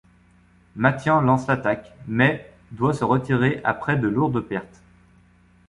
Mathian 0.75 1.21
lance 1.21 1.45
l’attaque 1.45 1.93
mais 2.07 2.51
doit 2.71 2.95
se 2.95 3.03
retirer 3.03 3.61
après 3.63 3.97
de 3.97 4.07
lourdes 4.07 4.39
pertes. 4.39 4.81